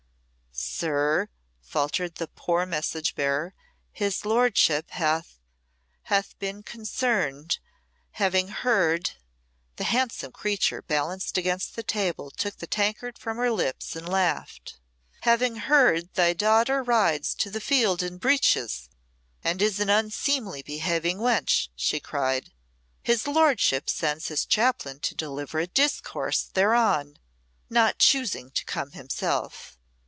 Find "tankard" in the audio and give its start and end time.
12.67-13.17